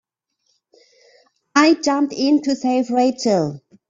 I 1.55 1.75
jumped 1.75 2.13
in 2.13 2.41
to 2.41 2.55
save 2.55 2.89
Rachel. 2.89 3.61